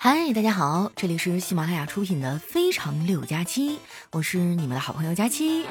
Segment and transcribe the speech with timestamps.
[0.00, 3.70] 嗨，大家好，这里是喜马拉雅出品的《非常六加七》，
[4.12, 5.66] 我是你们的好朋友佳期。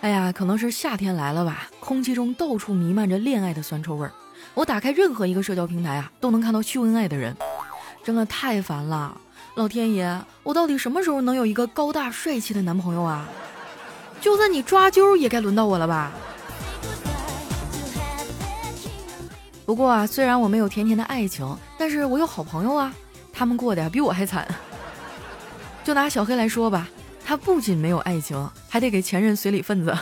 [0.00, 4.12] 哎呀，可能是夏天来了吧，空气中到处弥漫着恋爱的酸臭味儿。
[4.54, 7.36] 我打开任何一个社交平台啊，都能看到秀恩爱的人，
[8.02, 9.20] 真的太烦了。
[9.56, 13.28] 老天爷，我到底什么时候能有一个高大帅气的男朋友啊？
[14.18, 16.10] 就算你抓阄，也该轮到我了吧？
[19.70, 22.92] 不过啊，虽然我没有甜甜的爱情，但是我有好朋友啊，
[23.32, 24.44] 他们过得比我还惨。
[25.84, 26.88] 就拿小黑来说吧，
[27.24, 29.96] 他不仅没有爱情，还得给前任随礼份子。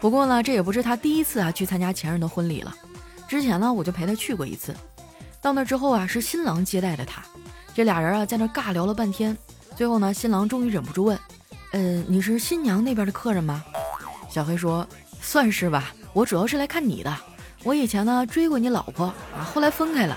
[0.00, 2.74] 不过呢，这也不是他第一次啊去参加前任的婚礼了。
[3.28, 4.74] 之前呢，我就陪他去过一次。
[5.42, 7.22] 到那之后啊，是新郎接待的他，
[7.74, 9.36] 这俩人啊在那尬聊了半天。
[9.76, 11.18] 最后呢，新郎终于忍不住问
[11.72, 13.62] ：“嗯，你是新娘那边的客人吗？”
[14.30, 14.88] 小黑说
[15.20, 17.14] ：“算是吧，我主要是来看你的。”
[17.62, 19.06] 我以前呢追过你老婆
[19.36, 20.16] 啊，后来分开了。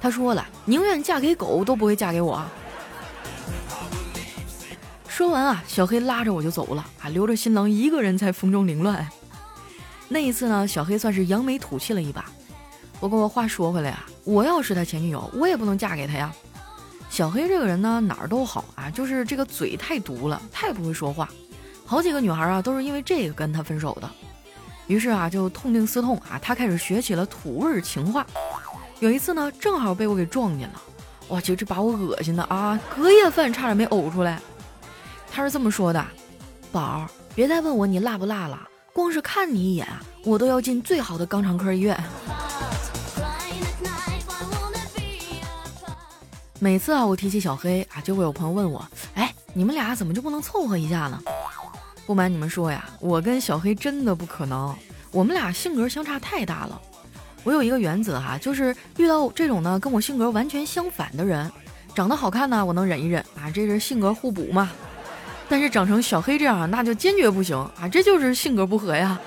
[0.00, 2.42] 他说了，宁愿嫁给狗都不会嫁给我。
[5.08, 9.06] 说完啊，小黑拉着我就走了啊，留着新郎一个人在风中凌乱。
[10.08, 12.24] 那一次呢，小黑算是扬眉吐气了一把。
[13.00, 16.32] 不过话说回来啊，我要是他前女友，我也不能嫁给他呀。
[17.08, 21.28] 小黑这个人呢，哪儿都好啊，就是这个嘴太毒了，太不会说话。
[21.86, 24.10] 好几个女孩啊，都是因为这个跟他分手的。
[24.86, 28.26] 于是啊，就痛定思痛啊，他开始学起了土味情话。
[29.00, 30.82] 有一次呢，正好被我给撞见了，
[31.28, 34.40] 哇，简直把我恶心的啊，隔夜饭差点没呕出来。
[35.30, 36.04] 他是这么说的
[36.70, 41.98] ：“宝儿，别再问我你辣不辣了，光是看你一眼啊，我都要进最好的肛肠科医院。”
[46.60, 51.20] 每次啊，我提起小黑啊，就会有朋友问我：“哎，你们俩怎么就不能凑合一下呢？”
[52.06, 54.74] 不瞒你们说呀，我跟小黑真的不可能，
[55.10, 56.80] 我们俩性格相差太大了。
[57.44, 61.50] 我有一个原则哈，就是遇到这种呢跟我性格完全相反的人，
[61.94, 64.70] 长得好看呢我能忍一忍啊，这是性格互补嘛。
[65.48, 69.20] 但是长成小黑这样啊，那就坚决不行啊，这就是性格不合呀。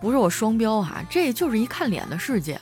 [0.00, 2.60] 不是我双标哈，这就是一看脸的世界。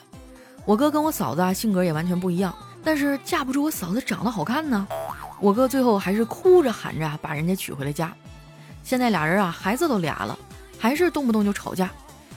[0.65, 2.55] 我哥跟我嫂子啊性格也完全不一样，
[2.85, 4.87] 但是架不住我嫂子长得好看呢。
[5.41, 8.15] 我哥最后还是哭着喊着把人家娶回了家，
[8.85, 10.39] 现在俩人啊孩子都俩了，
[10.79, 11.91] 还是动不动就吵架。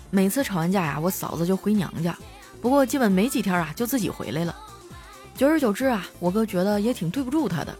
[0.09, 2.15] 每次吵完架呀，我嫂子就回娘家，
[2.61, 4.55] 不过基本没几天啊就自己回来了。
[5.35, 7.75] 久而久之啊，我哥觉得也挺对不住她的。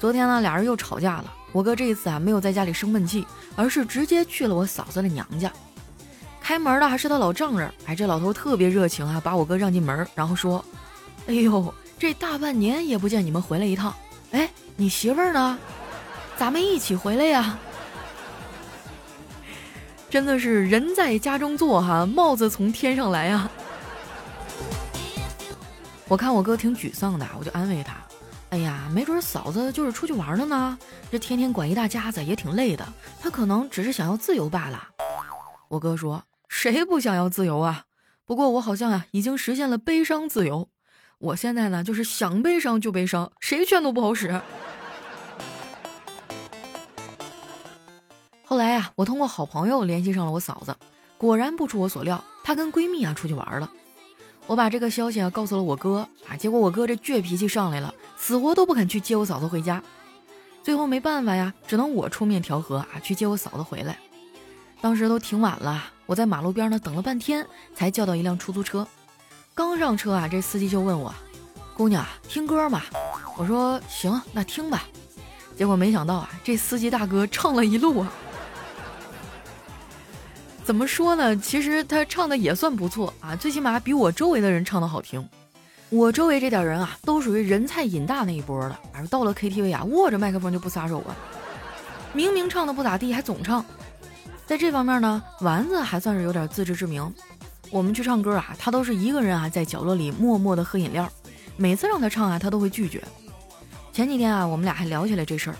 [0.00, 1.32] 昨天呢，俩人又吵架了。
[1.52, 5.52] 我哥这一次啊没有在家里生闷气，而是直接去了我嫂子的娘家。
[6.40, 10.64] 开门的还是他老丈人，哎，这老头特别热情啊，把我哥让进门，然后说
[11.28, 13.94] ：“哎呦，这大半年也不见你们回来一趟。”
[14.32, 15.58] 哎，你媳妇儿呢？
[16.36, 17.58] 咱们一起回来呀！
[20.10, 23.50] 真的是人在家中坐哈，帽子从天上来呀！
[26.08, 27.94] 我看我哥挺沮丧的，我就安慰他
[28.50, 30.78] ：“哎呀，没准嫂子就是出去玩了呢，
[31.10, 32.86] 这天天管一大家子也挺累的，
[33.20, 34.88] 她可能只是想要自由罢了。”
[35.68, 37.84] 我哥说：“谁不想要自由啊？
[38.26, 40.68] 不过我好像啊，已经实现了悲伤自由。”
[41.22, 44.40] 我现在呢，就是想悲伤就悲伤，谁劝都不好使。
[48.44, 50.76] 后来呀，我通过好朋友联系上了我嫂子，
[51.16, 53.70] 果然不出我所料，她跟闺蜜啊出去玩了。
[54.48, 59.80] 我把这个消息啊告诉了我哥啊，结果我哥这倔脾气上来了，死活都不肯去接我嫂子回家。
[60.64, 63.96] 最后没办法呀，只能我出面调和啊，去接我嫂子回来。
[64.80, 67.46] 当时都挺晚了，我在马路边呢等了半天，
[67.76, 68.84] 才叫到一辆出租车。
[69.54, 71.14] 刚上车啊，这司机就问我
[71.76, 72.80] ：“姑娘，听歌吗？”
[73.36, 74.84] 我说：“行，那听吧。”
[75.56, 78.12] 结果没想到啊，这司机大哥唱了一路啊。
[80.64, 81.36] 怎么说呢？
[81.36, 85.28] 其实他唱的也算不错啊，最起码比我周围的人唱的好听。
[85.90, 91.14] 我周围这点人啊，都属于人菜瘾大那一波的，而到了 KTV 啊，握着麦克风就不撒手啊。
[92.14, 93.62] 明明唱的不咋地，还总唱。
[94.46, 97.12] 在这方面呢，丸子还算是有点自知之明。
[97.72, 101.10] 我们去唱歌啊，他都是一个人啊，在角落里默默的喝饮料。
[101.56, 103.02] 每次让他唱啊，他都会拒绝。
[103.94, 105.56] 前几天啊，我们俩还聊起来这事儿。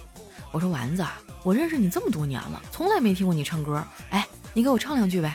[0.50, 1.02] 我说丸子，
[1.42, 3.82] 我认识你这么多年了，从来没听过你唱歌。
[4.10, 5.32] 哎，你给我唱两句呗。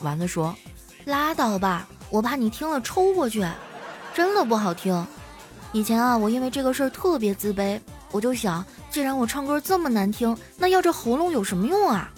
[0.00, 0.56] 丸子说
[1.04, 3.46] ：“拉倒吧，我怕你听了抽过去，
[4.14, 5.06] 真的不好听。
[5.72, 7.78] 以前啊，我因为这个事儿特别自卑，
[8.10, 12.10] 我就想，既然我唱歌这么难听，那要这喉咙有什么用啊？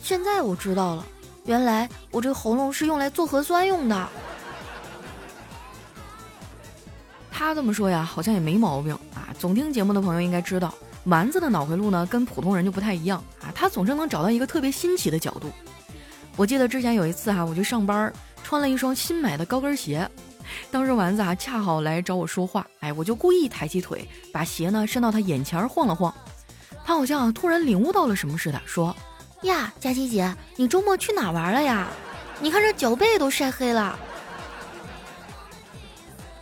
[0.00, 1.04] 现在我知道了。”
[1.44, 4.08] 原来我这喉咙是用来做核酸用的。
[7.30, 9.28] 他这么说呀，好像也没毛病啊。
[9.38, 10.72] 总听节目的朋友应该知道，
[11.04, 13.52] 丸子的脑回路呢跟普通人就不太一样啊。
[13.54, 15.50] 他总是能找到一个特别新奇的角度。
[16.36, 18.10] 我记得之前有一次哈，我去上班，
[18.42, 20.08] 穿了一双新买的高跟鞋，
[20.70, 26.12] 当时丸子啊恰好来找我说话，哎，我就故意抬起腿，把鞋呢伸到他眼前晃了晃，
[26.84, 28.96] 他好像突然领悟到了什么似的，说
[29.44, 31.88] ：“呀，佳琪姐，你周末去哪玩了呀？
[32.40, 33.98] 你看这脚背都晒黑了。”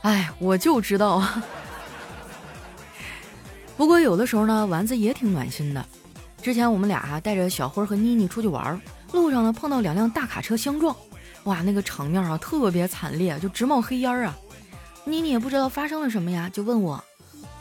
[0.02, 1.43] 哎，我就知道啊。
[3.76, 5.84] 不过有的时候呢，丸子也挺暖心的。
[6.40, 8.81] 之前我们俩带着小辉和妮妮出去玩，
[9.12, 10.94] 路上呢碰到两辆大卡车相撞，
[11.44, 14.34] 哇，那个场面啊特别惨烈，就直冒黑烟啊。
[15.04, 17.02] 妮妮也不知道发生了什么呀，就问我：“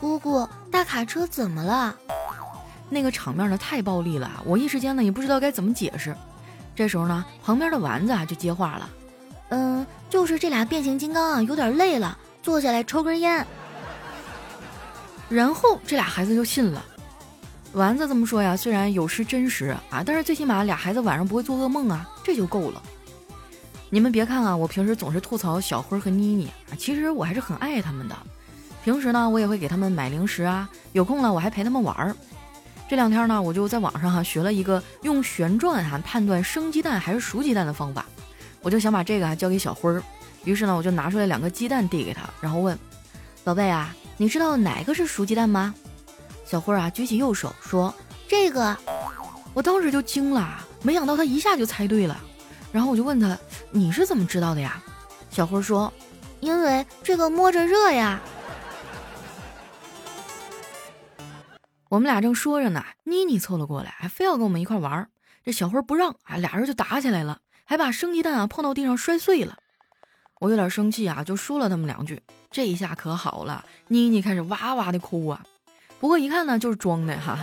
[0.00, 1.94] 姑姑，大卡车怎么了？”
[2.92, 6.14] 那个场面呢太暴力了，我一时间呢也不知道该怎么解释。
[6.76, 8.90] 这时候呢，旁边的丸子啊就接话了
[9.48, 13.46] ：“嗯，就是这俩变形金刚啊有点累了，坐下来抽根烟。”
[15.30, 16.84] 然后这俩孩子就信了，
[17.72, 22.82] 丸子这么说呀，虽然有失真实啊，但是最起码俩孩子晚上不会做噩梦啊，这就够了。
[23.88, 28.16] 你们别看啊，我平时总是吐槽小辉和妮妮，其实我还是很爱他们的。
[28.84, 32.16] 平时呢，我也会给他们买零食啊，有空了我还陪他们玩儿。
[32.88, 38.04] 这两天呢，我就在网上哈学了一个用旋转哈判断生鸡蛋还是熟鸡蛋的方法，
[38.60, 40.02] 我就想把这个啊交给小辉儿。
[40.44, 42.78] 于是呢，我就拿出来两个鸡蛋递给他，然后问
[43.44, 45.74] ：“宝贝啊。”你知道哪个是熟鸡蛋吗？
[46.44, 47.92] 小辉儿啊，举起右手说
[48.28, 48.76] ：“这个。”
[49.54, 52.20] 我当时就惊了，没想到他一下就猜对了。
[52.70, 53.36] 然后我就问他
[53.72, 54.80] ：“你是怎么知道的呀？”
[55.30, 55.92] 小辉儿说
[56.40, 58.20] ：“因为这个摸着热呀。”
[61.92, 65.06] 我们俩正说着呢，妮妮凑了过来，还非要跟我们一块玩。
[65.44, 69.58] 这小辉不让啊，俩人就打起来了，还把生鸡蛋啊碰到地上摔碎了。
[70.40, 72.22] 我有点生气啊，就说了他们两句。
[72.50, 75.44] 这一下可好了，妮妮开始哇哇的哭啊。
[76.00, 77.38] 不过一看呢，就是装的哈，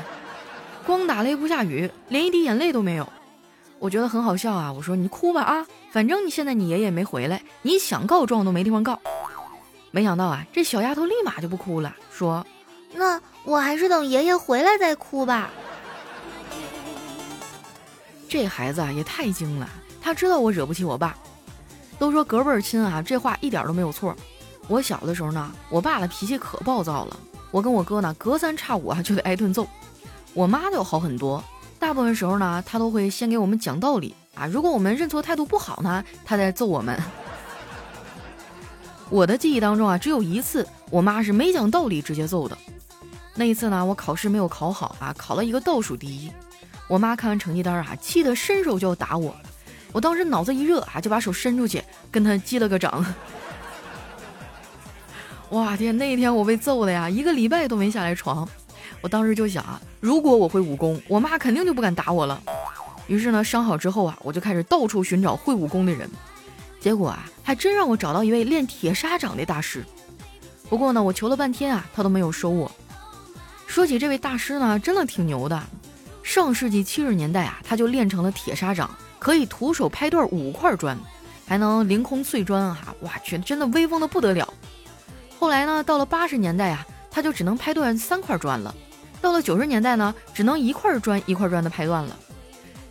[0.84, 3.08] 光打雷不下雨，连一滴眼泪都没有。
[3.78, 9.00] 我觉得很好笑啊，我说你哭吧啊，反正你现在你爷爷没回来，你想告状都没地方告。
[9.92, 12.44] 没想到啊，这小丫头立马就不哭了，说
[12.94, 15.50] ：“那我还是等爷爷回来再哭吧。”
[18.28, 19.68] 这孩子啊也太精了，
[20.00, 21.18] 他知道我惹不起我爸。
[21.98, 24.16] 都说隔辈儿亲啊，这话一点都没有错。
[24.68, 27.20] 我小的时候呢，我爸的脾气可暴躁了，
[27.52, 29.68] 我跟我哥呢隔三差五啊就得挨顿揍。
[30.34, 31.44] 我妈就好很多，
[31.80, 34.46] 大部分时候呢，她都会先给我们讲道理啊。
[34.46, 36.98] 如果我们认错态度不好呢，她再揍我们。
[39.10, 42.56] 我的记忆当中啊，只有一次，我妈是没讲道理直接揍的。
[43.40, 46.30] 那一次呢，我考试没有考好啊，考了一个倒数第一。
[46.90, 49.34] 我妈看完成绩单啊，气得伸手就要打我。
[49.94, 51.82] 我当时脑子一热啊，就把手伸出去
[52.12, 53.06] 跟他击了个掌。
[55.52, 58.46] 哇天，那一天我被揍的呀，一个礼拜都没下来床。
[59.00, 62.44] 我当时就想啊，如果我会武功，我妈肯定就不敢打我了。
[63.08, 66.10] 于是呢，伤好之后啊，我就开始到处寻找会武功的人。
[66.82, 69.86] 结果啊，还真让我找到一位练铁砂掌的大师。
[70.68, 72.70] 不过呢，我求了半天啊，他都没有收我。
[73.70, 75.62] 说起这位大师呢，真的挺牛的。
[76.24, 78.90] 上世纪七十年代啊，他就练成了铁砂掌。
[79.20, 80.98] 可以徒手拍断五块砖，
[81.46, 82.96] 还能凌空碎砖啊！
[83.02, 84.52] 哇去，真的威风的不得了。
[85.38, 88.74] 后来呢，到了八十年代啊，他就只能拍断三块砖了。
[89.22, 92.18] 到了九十年代呢，只能一块砖一块砖的拍断了。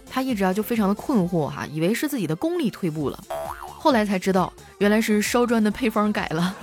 [0.09, 3.19] 他一直啊就非常的困惑哈，以为是自己的功力退步了。
[3.67, 6.55] 后来才知道，原来是烧砖的配方改了。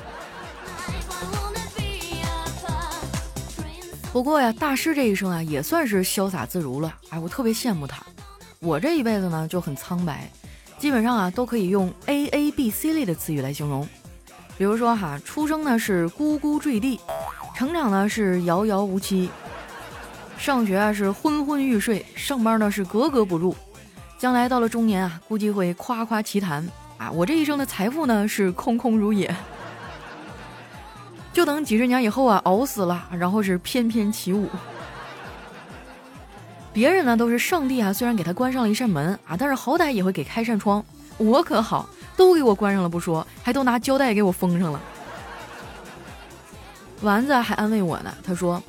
[4.15, 6.95] 不过呀，大师这一生啊，也算是潇洒自如了。
[7.09, 8.01] 哎，我特别羡慕他。
[8.61, 10.31] 我这一辈子呢就很苍白，
[10.79, 13.85] 基本上啊都可以用 A A B C 类的词语来形容。
[14.57, 16.97] 比如说哈，出生呢是咕咕坠地，
[17.57, 19.29] 成长呢是遥遥无期，
[20.37, 23.53] 上学啊是昏昏欲睡，上班呢是格格不入，
[24.17, 26.65] 将来到了中年啊估计会夸夸其谈
[26.97, 27.11] 啊。
[27.11, 29.35] 我这一生的财富呢是空空如也，
[31.35, 34.47] 就等几十年以后啊熬死了，然后是翩翩起舞。
[36.71, 40.81] 别人呢都是上帝啊，虽然给他关上了一扇门啊，但是好歹也会给开扇窗。
[41.17, 44.79] 我可好，都给我关上了不说，还都拿胶带给我封上了。
[47.01, 48.63] 丸子还安慰我呢，他说：“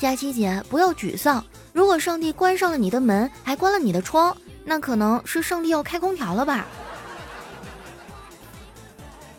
[0.00, 4.34] 佳琪姐不要沮丧，如果上帝关上了你的门，还关了你的窗，
[4.64, 6.64] 那可能是上帝要开空调了吧。”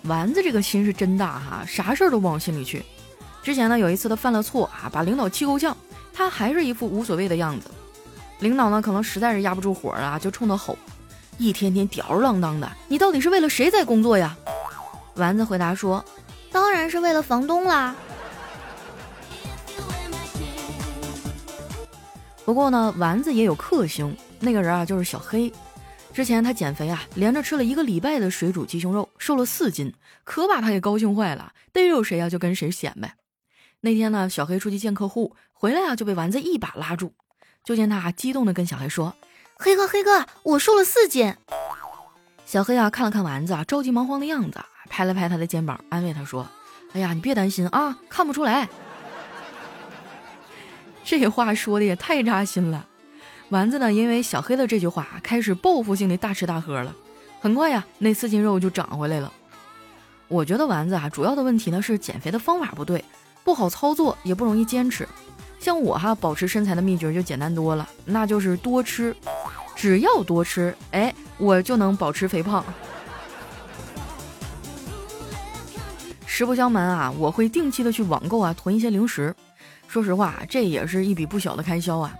[0.09, 2.83] 丸子这个心是真大哈，啥事儿都不往心里去。
[3.43, 5.77] 之前呢有一次他犯了错啊，把领导气够呛，
[6.11, 7.69] 他还是一副无所谓的样子。
[8.39, 10.75] 领导呢，可能实在是压不住火了，就冲他吼
[11.37, 14.35] ：“一天天吊儿郎当的，你到底是为了谁在工作呀？”
[15.13, 16.03] 丸子回答说
[16.51, 17.93] ：“当然是为了房东啦。”
[22.45, 25.53] 不过呢，丸子也有克星，那个人啊就是小黑。
[26.13, 33.15] 之前他减肥啊，连着吃了一个礼拜的水煮鸡胸肉，瘦了四斤，可把他给高兴坏了，逮着谁啊就跟谁显摆。
[33.81, 37.13] 那天呢，小黑出去见客户，回来啊就被丸子一把拉住，
[37.63, 39.15] 就见他激动的跟小黑说
[39.55, 41.33] ：“黑哥，黑哥，我瘦了四斤。”
[42.45, 46.45] 小黑啊看了看丸子啊着急忙慌的样子，拍了拍他的肩膀，安慰他说
[46.91, 48.67] ：“哎呀，你别担心啊，看不出来。”
[51.05, 52.85] 这话说的也太扎心了。
[53.49, 56.95] 丸子呢，因为小黑的这句话，开始报复性的大吃大喝了。
[57.41, 59.33] 很快呀，那四斤肉就长回来了。
[60.27, 63.03] 我觉得丸子啊，主要的问题呢是减肥的方法不对，
[63.43, 65.07] 不好操作，也不容易坚持。
[65.59, 69.15] 像我哈，保持身材的秘诀就简单多了，那就是多吃。
[69.75, 72.63] 只要多吃，哎，我就能保持肥胖。
[76.27, 79.35] 实不相瞒啊，我会定期的去网购啊，囤一些零食。
[79.87, 82.15] 说实话，这也是一笔不小的开销啊。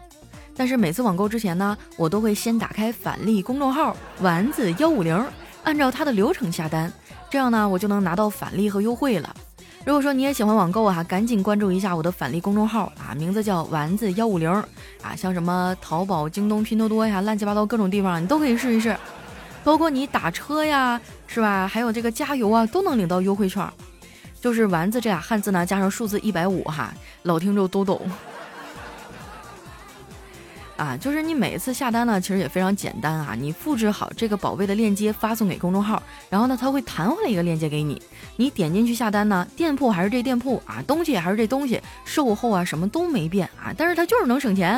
[0.59, 5.25] 但是每次网购之前呢，我都会先打开返利公众号丸子幺五零，
[5.63, 6.91] 按照它的流程下单，
[7.29, 9.33] 这样呢，我就能拿到返利和优惠了。
[9.85, 14.51] 如果说你也喜欢网购啊，赶紧关注一下我的返利公众号啊，名字叫丸子幺五零
[15.01, 18.93] 啊，像什么淘宝、京东、拼多多呀，乱七八糟各种地方你都可以试一试，
[19.63, 21.65] 包括你打车呀，是吧？
[21.65, 23.65] 还有这个加油啊，都能领到优惠券。
[24.41, 28.01] 就是丸子这俩汉字呢，加上数字一百五哈，老听众都懂。
[30.79, 33.35] 啊，就是你每一次下单呢，其实也非常简单啊。
[33.37, 38.01] 你复制好这个宝贝的链接，发送给公众号，然后呢，它会弹回来一个链接给你。
[38.37, 44.75] 你点进去下单呢，店铺还是这店铺啊，东西还是这东西，售后啊什么都没变啊，但是它就是能省钱。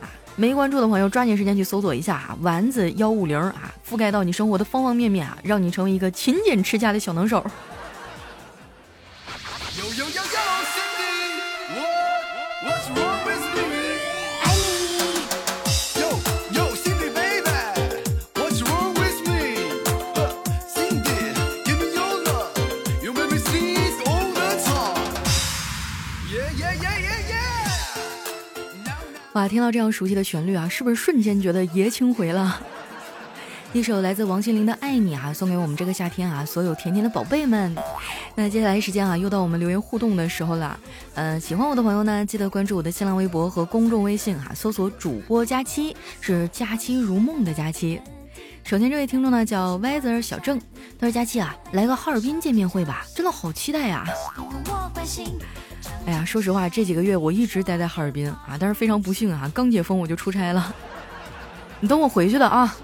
[0.00, 7.44] 啊，没关注的朋友抓紧时间去搜索一下啊，丸子幺五零啊，覆盖到你生活的方方面面啊，让你成为一个勤俭持家的小能手。
[29.38, 32.60] 哇，听到这样熟悉的旋律啊，是不是瞬间觉得爷青回了？
[33.72, 37.72] 一首来自王心凌的《爱你》啊，送给我们这个夏天啊，所有甜甜的宝贝们。
[38.34, 40.76] 那接下来时间啊，又到我们留言互动的时候了。
[41.14, 48.00] 嗯，喜欢我的朋友呢，记得关注我的新浪微博和公众微信哈，搜索主播佳期，是佳期如梦的佳期。
[48.64, 50.58] 首先这位听众呢叫 Weather 小郑，
[50.98, 54.04] 他说佳期啊，来个哈尔滨见面会吧，真的好期待呀。
[56.06, 60.74] 哎呀，说实话，这几个月我一直待在哈尔滨啊，但是非常不幸啊，刚解封我就出差了。
[61.80, 62.76] 你等我回去的啊。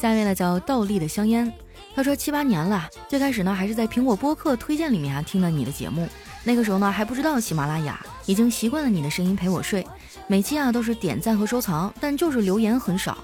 [0.00, 1.52] 下面呢叫倒立的香烟，
[1.96, 6.06] 他说七八年了，最开始呢还是在苹果播客推荐里面啊听了你的节目，
[6.44, 9.84] 那个时候呢还不知道喜马拉雅，已经习惯了你的声音陪我睡，
[10.28, 13.18] 每期啊都是点赞和收藏，但就是留言很少。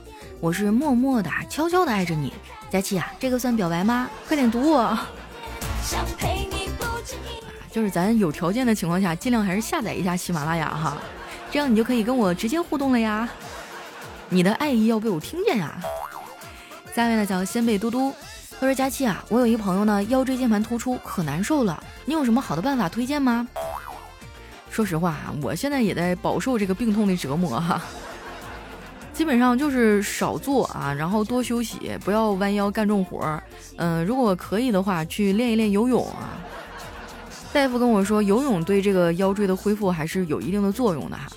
[0.44, 2.30] 我是默默的、悄悄的爱着你，
[2.68, 4.10] 佳琪啊，这个算表白吗？
[4.28, 4.98] 快点读我。
[7.72, 10.98] 就是咱有条件的情况下，尽量还是下载一下喜马拉雅哈，
[11.50, 13.26] 这样你就可以跟我直接互动了呀。
[14.28, 15.80] 你的爱意要被我听见呀。
[16.94, 18.12] 下面呢叫先辈嘟嘟，
[18.60, 23.48] 他说佳琪啊，我有一朋友呢腰椎间盘突出，可难受了，你有什么好的办法推荐吗？
[24.68, 27.80] 说实话啊，我现在也在饱受这个病痛的折磨哈。
[29.14, 33.42] 基本上就是少坐啊，然后多休息，不要弯腰干重活儿。
[33.76, 36.37] 嗯，如果可以的话，去练一练游泳啊。
[37.52, 41.28] 大夫跟我说，游泳对这个腰椎的恢复还是有一定的作用的哈。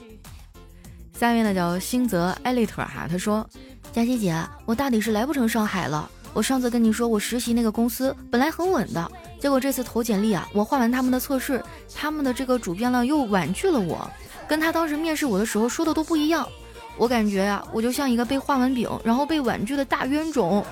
[1.13, 3.47] 下面呢叫星泽艾利特哈，他说：
[3.93, 6.09] 佳琪姐，我大抵是来不成上海了。
[6.33, 11.63] 我上次跟你说我实习那个公司本来很稳的，结果这次投简历啊，我画完他们的测试，
[11.95, 14.09] 他们的这个主编呢又婉拒了我，
[14.47, 16.47] 跟他当时面试我的时候说的都不一样。
[16.97, 20.65] 我感觉呀，我就像一个被画完饼，然后被婉拒的大冤种。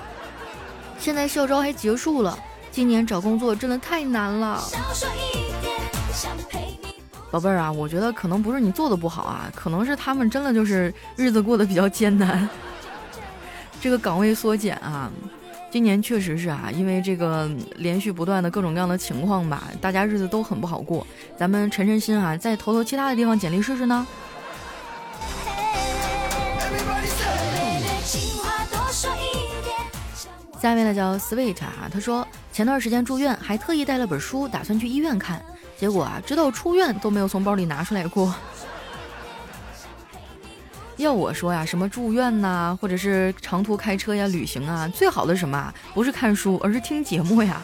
[0.98, 2.38] 现在校招还结束了，
[2.70, 4.62] 今年找工作真的太难了。
[7.30, 12.48] 宝贝儿啊，我觉得可能不是你做的不好啊，可能是他们真的就是日子过得比较艰难。
[13.80, 15.10] 这个岗位缩减啊，
[15.70, 21.06] 今年确实是啊，因为这个连续不断的各种各样的情况吧，大家日子都很不好过。
[21.36, 24.06] 咱们沉沉心啊，再投投其他的地方简历试试呢。
[30.60, 35.40] 下面呢叫 Sweet 啊，他说前段时间住院，还特意带了本书，打算去医院看，
[35.78, 38.34] 结果啊，直到出院都没有从包里拿出来过。
[40.96, 47.60] 要我说呀，什么住院呐，或者是长途开车呀、旅行啊，最好的什么啊，不是看书，而是听节目呀。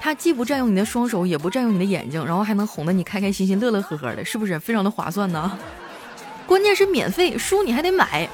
[0.00, 5.56] 它既不占用你的双手，也不占用你的眼睛，然后还能哄得你开开心心、乐乐呵呵的，是不是非常的划算呢？
[6.44, 8.28] 关键是免费，书你还得买。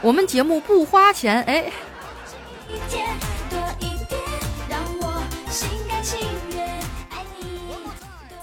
[0.00, 1.70] 我们节目不花钱，哎。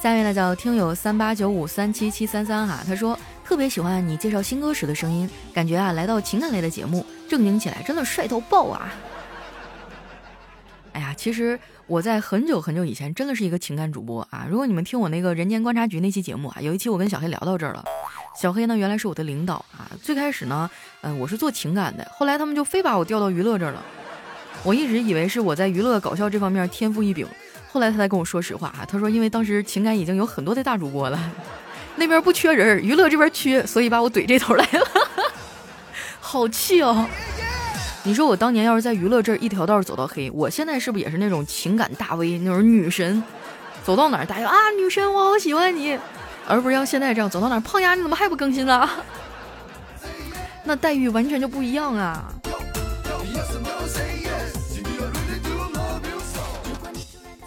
[0.01, 8.91] 下面呢叫听友三八九五三七七三三哈，他说特别喜欢你介绍新歌时的声音，感觉啊来到情感类的节目，正经起来真的帅到爆啊！
[10.93, 14.47] 哎呀，其实我在很久很久以前真的是一个情感主播啊。
[14.49, 17.85] 如果你们听我那个人间观察局那期节目啊，有一期我跟小黑聊到这儿了。
[18.35, 20.67] 小黑呢原来是我的领导啊，最开始呢，
[21.01, 23.85] 嗯，我是做情感的，后来他们就非把我调到娱乐这儿了。
[24.63, 27.25] 我一直以为是我在娱乐搞笑这方面天赋异禀。
[27.71, 31.17] 后来他才跟我说实话啊，他说因为当时情感已经有很多的大主播了，
[31.95, 34.87] 那边不缺人，娱乐这边缺，所以把我怼这头来了，
[36.19, 37.07] 好气哦！
[38.03, 43.23] 你说我当年要是在娱乐这一条道走到黑，我现在是不是也是那种情感大 V 那种女神？
[43.83, 45.97] 走到哪儿大家啊女神我好喜欢你，
[46.47, 48.89] 而不是像现在这样走到哪儿胖丫你怎么还不更新呢？
[50.65, 52.31] 那待遇完全就不一样啊！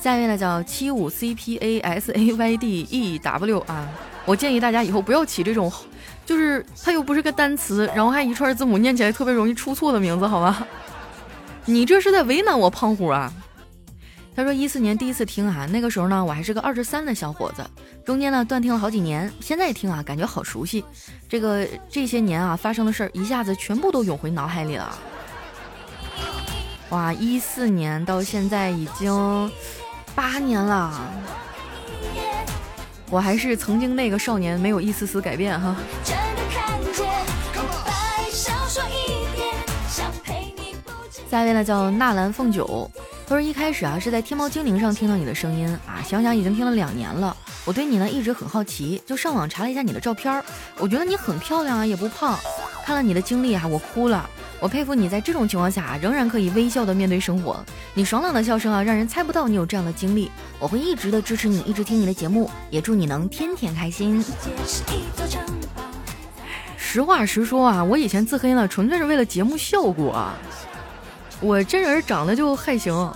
[0.05, 3.89] 下一位呢叫七五 C P A S A Y D E W 啊，
[4.27, 5.73] 我建议大家以后不要起这种，
[6.27, 10.67] 就是它又不是个单词，然后还一串字母念起来特别容易出错的名字，好吗？
[11.65, 13.33] 你这是在为难我胖虎啊！
[14.37, 17.65] 他说一四年第一次听啊，那个时候呢我还是个二十三的小伙子，
[18.05, 20.85] 中间呢断听了好几年，现在听啊感觉好熟悉，
[21.27, 24.99] 这个这些年啊发生的事儿一下子全部都涌回脑海里了。
[26.91, 29.51] 哇，一四年到现在已经。
[30.15, 30.93] 八年了，
[33.11, 35.77] 我还是曾经那个少年，没有一丝丝改变哈。
[41.31, 42.89] 下一位呢叫纳兰凤九，
[43.27, 47.37] 他说一开始啊是在天猫精灵上听到你的声音啊，想想已经听了两年了。
[47.65, 50.41] 我对你呢一直很好奇，就上网查了一下你的照片，
[50.79, 52.39] 我觉得你很漂亮啊，也不胖。
[52.85, 54.29] 看了你的经历啊，我哭了。
[54.61, 57.65] 我佩服你在这种情况下仍然可以微笑的面对生活。
[57.95, 60.31] 你爽朗的笑声啊，让人猜不到你有这样的经历。
[60.59, 64.23] 我会一直的支持你，一直听你的节目，也祝你能天天开心。
[66.77, 70.29] 实话实说啊，我以前自黑呢，纯粹是为了节目效果。
[71.41, 73.13] 我真人长得就还行，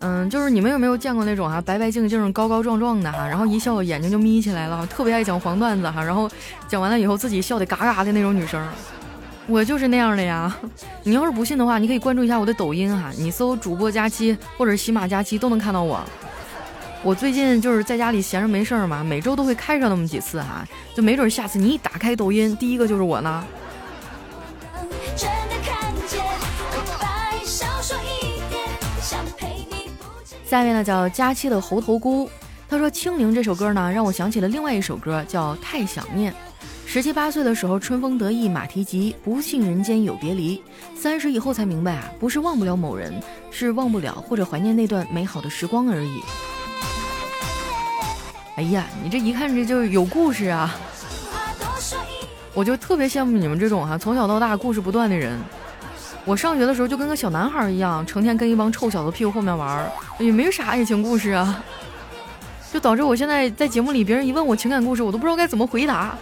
[0.00, 6.30] 嗯，就是你们有没有见过那种啊，白白净净、高高壮壮的哈，然后一笑眼睛就眯起来了，特别爱讲黄段子哈，然后
[6.66, 8.66] 讲完了以后自己笑得嘎嘎的那种女生。
[9.48, 10.56] 我就是那样的呀，
[11.02, 16.00] 你要是不信的话，你可以关注一下我的抖音哈，你搜主播佳期或者喜马佳期都能看到我。
[17.02, 23.44] 我最近就是在家里闲着没事儿嘛，每周都会开上那么几次哈，就没准下次你一打开抖音，第一个就是我呢。
[30.46, 32.30] 下面呢叫佳期的猴头菇，
[32.68, 36.32] 他说《清明》这首歌呢，让我想起了另外一首歌，叫《太想念》。
[36.92, 40.62] 十七八岁的时候，春风得意马蹄疾，不信人间有别离。
[40.94, 43.14] 三十以后才明白啊，不是忘不了某人，
[43.50, 46.20] 是忘不了或者怀念那段美好的时光而已。
[48.56, 50.76] 哎呀，你这一看这就有故事啊！
[52.52, 55.40] 我就特别羡慕你们这种哈，从小到大故事不断的人。
[56.26, 61.64] 我上学的时候就跟个小男孩一样，成天跟一帮臭小子屁股后面玩，也没啥爱情故事啊，
[62.70, 66.14] 就导致我现在在节目里，别人一问我情感故事，我都不知道该怎么回答。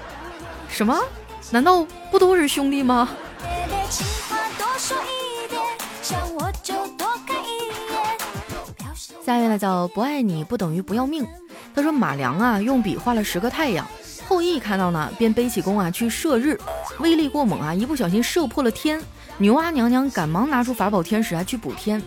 [0.70, 0.98] 什么？
[1.50, 3.09] 难道不都是兄弟吗？
[9.24, 11.26] 下一位呢叫不爱你不等于不要命。
[11.74, 13.87] 他说马良啊用笔画了十个太阳，
[14.26, 16.59] 后羿看到呢便背起弓啊去射日，
[16.98, 19.00] 威力过猛啊一不小心射破了天。
[19.38, 22.02] 女娲娘娘赶忙拿出法宝天使啊去补天。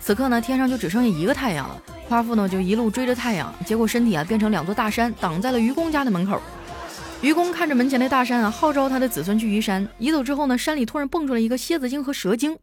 [0.00, 6.40] 此刻呢天上就只剩下一个太阳了，夸父呢就一路追着太阳，结果身体啊变成两座大山挡在了愚公家的门口。
[7.20, 9.86] 愚公看着门前的大山啊，号召他的子孙去移山。
[9.98, 12.56] 移走之后呢，山里突然蹦出了一个蝎子精和蛇精。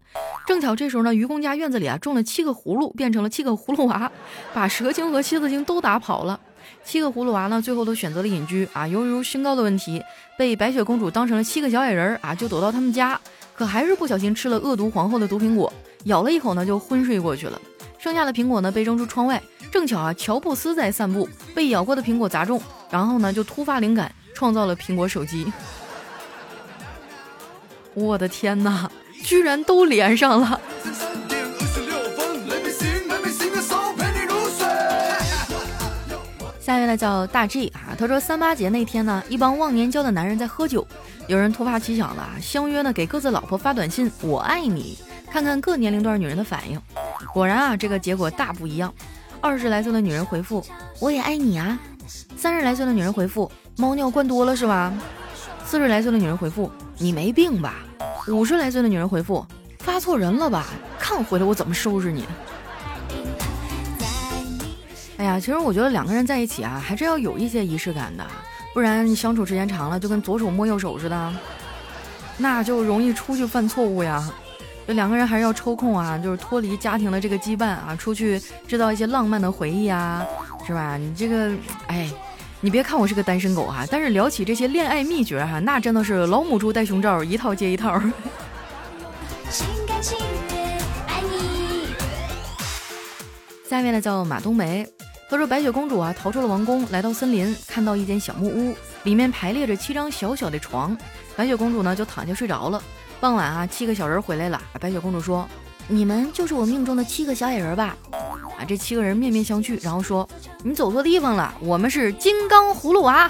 [0.47, 4.09] 正巧这时候呢，愚公家院子里啊种了七个葫芦，变成了七个葫芦娃，
[4.53, 6.39] 把蛇精和蝎子精都打跑了。
[6.85, 8.87] 七个葫芦娃呢，最后都选择了隐居啊。
[8.87, 10.01] 由于身高的问题，
[10.37, 13.19] 被白雪公主当成了七个小矮人啊，就躲到他们家。
[13.53, 15.71] 可还是不小心吃了恶毒皇后的毒苹果，
[16.05, 17.59] 咬了一口呢，就昏睡过去了。
[17.97, 19.41] 剩下的苹果呢，被扔出窗外。
[19.69, 24.09] 正巧啊，乔布斯在散步，被咬过的苹果砸中，然后呢，就突发灵感。
[24.35, 25.51] 创造了苹果手机，
[27.93, 28.91] 我的天哪，
[29.23, 30.59] 居然都连上了！
[36.59, 40.85] 下一位呢叫大 G 啊，他说三八节那天呢，一帮忘年交的男人在喝酒，
[41.27, 44.97] 有人突发奇想了，相约呢给各自老婆发短信“我爱你”，
[45.31, 46.81] 看看各年龄段女人的反应。
[47.33, 48.93] 果然啊，这个结果大不一样。
[49.41, 50.65] 二十来岁的女人回复
[50.99, 51.79] ：“我也爱你啊。”
[52.35, 54.93] 三十来岁的女人回复：“猫尿灌多了是吧？”
[55.65, 57.75] 四十来岁的女人回复：“你没病吧？”
[58.27, 59.45] 五十来岁的女人回复
[59.79, 60.65] ：“发错人了吧？
[60.99, 62.25] 看回来我怎么收拾你。”
[65.17, 68.25] 哎呀，其实我觉得两个人在一起啊，还是要有一些仪式感的，
[68.73, 71.33] 不然你相处时间长了，就跟左手摸右手似的，
[72.37, 74.29] 那就容易出去犯错误呀。
[74.87, 80.23] 就两个人还是要抽空啊，就是脱离家庭的这个羁绊啊，出去制造一些浪漫的回忆啊，
[80.67, 80.97] 是吧？
[80.97, 81.51] 你这个，
[81.87, 82.09] 哎，
[82.65, 88.01] 你别看我是个单身狗哈，但是聊起这些恋爱秘诀哈，那真的是老母猪戴胸罩，一套接一套。
[93.69, 94.83] 下面呢叫马冬梅。
[95.29, 100.97] 她说：“白雪公主啊，逃出了王宫，来到森林，看到一间小木屋，里面排列着七张小小的床。
[101.35, 102.81] 白雪公主呢，就躺下睡着了。
[103.19, 104.59] 傍晚啊，七个小人回来了。
[104.79, 105.47] 白雪公主说
[105.87, 107.95] ：‘你们就是我命中的七个小矮人吧？’
[108.57, 110.27] 啊，这七个人面面相觑，然后说
[110.63, 113.29] ：‘你走错地方了，我们是金刚葫芦娃。’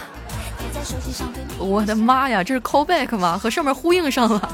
[1.57, 3.37] 我的妈呀，这是 call back 吗？
[3.37, 4.49] 和上面呼应上了。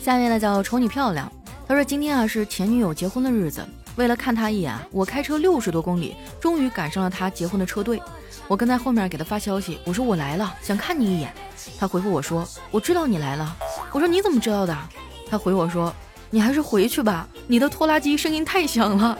[0.00, 1.30] 下面呢叫瞅你漂亮，
[1.68, 3.64] 他说今天啊是前女友结婚的日子，
[3.96, 8.00] 为了看他一眼，我开车六十多公里，终于赶上了他结婚的车队。
[8.48, 11.32] 我跟在后面给他发消息，我说我来了，想看你一眼。
[11.78, 13.56] 他回复我说我知道你来了。
[13.92, 14.76] 我说你怎么知道的？
[15.30, 15.94] 他回我说
[16.30, 19.16] 你还是回去吧，你的拖拉机声音太响了。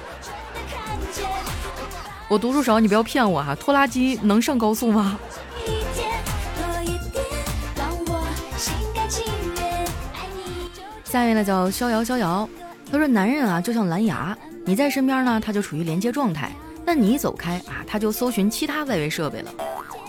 [2.28, 5.18] 我读书少，你不要骗我哈，拖拉机能上高速吗？
[11.04, 12.48] 下面呢叫逍遥逍遥，
[12.90, 16.52] 他说男人啊就像蓝牙，你在身边呢它就处于连接状态，
[16.84, 19.50] 但你一走开啊它就搜寻其他外围设备了。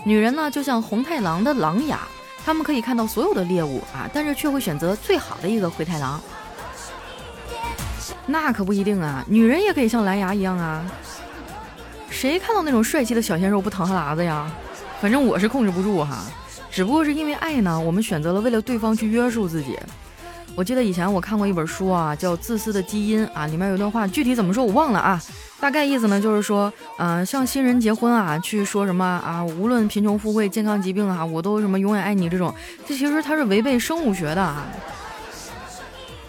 [0.04, 2.00] 女人呢就像红太狼的狼牙，
[2.44, 6.20] 他们可以看到所有的猎物啊，但是却会选择最好的一个灰太狼。
[8.26, 10.84] 那可不一定啊，女人也可以像蓝牙一样啊。
[12.08, 14.50] 谁看到那种帅气的小鲜肉不淌哈喇子呀？
[15.00, 16.24] 反正我是控制不住哈，
[16.70, 19.78] 只不过是因为爱呢，我们选择了为了对方去约束自己。
[20.56, 25.20] 我记得以前我看过一本书啊，叫《自私的基因》啊，里面有一段话，具体怎么说我忘了啊。
[25.60, 32.54] 大概意思呢，就是说，嗯，像新人结婚啊，去说什么啊，无论贫穷富贵、健康疾病啊，我都什么永远爱你这种，
[32.86, 34.64] 这其实它是违背生物学的啊。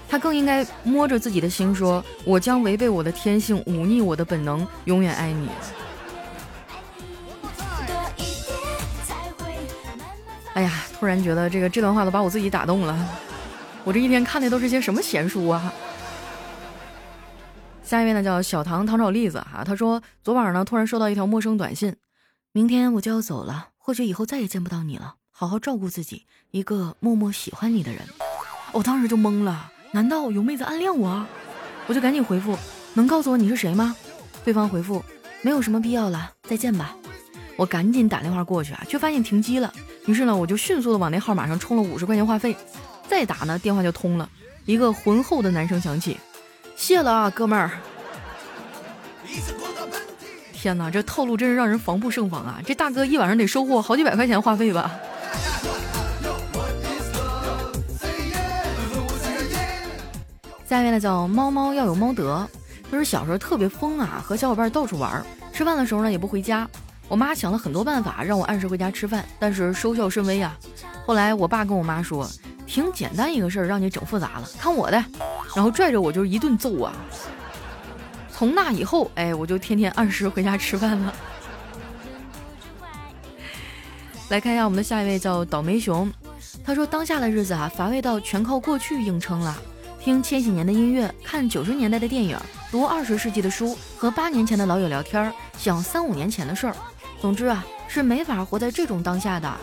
[0.09, 5.49] 他更应该摸着自己的心说，我将违背我的天性，忤逆我的本能，永远爱你。
[10.53, 12.97] 哎呀，突然觉得这个这段话都把我自己打动了。
[13.85, 15.71] 我这一天看的都是些什么闲书啊！
[17.83, 21.95] 下一位呢叫小唐糖炒栗子哈，他说昨晚呢突然收到一条陌生短信，
[22.51, 28.01] 明天我就要走了，或许以后再也见不到你了，好好照顾自己，一个默默喜欢你的人。
[28.71, 31.23] 我当时就懵了，难道有妹子暗恋我？
[31.85, 32.57] 我就赶紧回复，
[32.95, 33.95] 能告诉我你是谁吗？
[34.43, 35.05] 对方回复
[35.43, 36.95] 没有什么必要了，再见吧。
[37.55, 39.71] 我赶紧打电话过去啊，却发现停机了，
[40.07, 42.57] 于是呢我就迅速的往那号码上充了五十块钱话费。
[43.07, 44.29] 再打呢，电话就通了，
[44.65, 46.19] 一个浑厚的男声响起
[46.75, 47.71] ：“谢了啊，哥们儿。”
[50.51, 52.59] 天哪，这套路真是让人防不胜防啊！
[52.65, 54.91] 这大哥一晚上得收获好几百块钱话费吧？
[60.67, 62.47] 下面呢叫猫猫要有猫德，
[62.91, 66.67] 就是小时候特别疯啊，和小伙伴到处玩，吃饭的时候呢也不回家。
[67.07, 70.57] 我妈想了很多办法让我按时回家吃饭，但是收效甚微啊。
[71.05, 72.27] 后来我爸跟我妈说。
[72.65, 75.03] 挺简单一个事儿，让你整复杂了，看我的，
[75.55, 76.93] 然后拽着我就一顿揍啊！
[78.31, 81.13] 从那以后，哎，我就天天按时回家吃饭了。
[84.29, 86.11] 来看一下我们的下一位叫倒霉熊，
[86.65, 89.55] 他说当下的日子啊，乏味到全靠过去硬撑了，
[89.99, 92.37] 听千禧年的音乐，看九十年代的电影，
[92.71, 96.75] 读二十世纪的书，和八年前的老友聊天，想三五年前的事儿，
[97.21, 99.57] 总之啊，是没法活在这种当下的。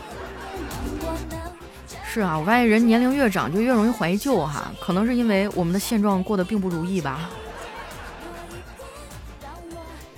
[2.14, 7.30] 是啊，我发现人年龄越长就越容易怀旧哈，可能是因为我们的现状过得并不如意吧。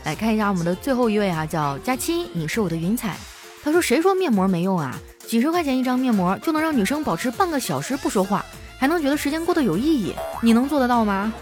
[0.02, 3.16] 来看一下我们的最后一位啊，叫佳期，你是我的云彩。
[3.62, 4.98] 他说：“谁说面膜没用啊？
[5.24, 8.44] 几十块钱一张面膜就能让女生保持半个小时不说话，
[8.76, 11.32] 还能觉得时间过得有意义，你能做得到吗？”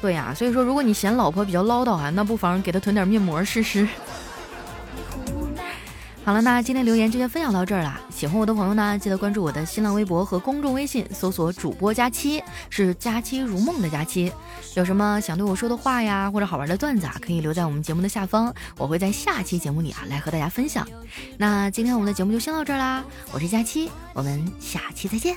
[0.00, 3.86] 对呀，所以说如果你嫌老婆比较唠叨啊，那不妨给她囤点面膜试试。
[6.28, 7.98] 好了，那今天留言就先分享到这儿啦。
[8.10, 14.30] 喜欢我的朋友呢，记得关注我的新浪微博和公众微信，搜索主播佳期，是佳期如梦的佳期。
[14.74, 20.86] 有什么想对我说的话呀，或者好玩的段子啊，可以留在我们节目的下方，我会在下期节目里啊来和大家分享。
[21.38, 25.34] 那今天我们的节目就先到这儿啦，我是佳期，我们下期再见。